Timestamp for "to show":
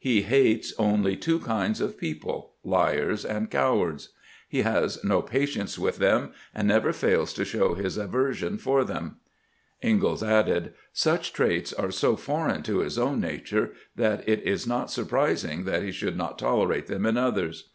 7.34-7.74